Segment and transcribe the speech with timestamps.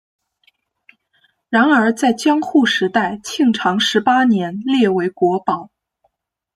[1.47, 5.69] 然而在江户时代庆长十八年列为国宝。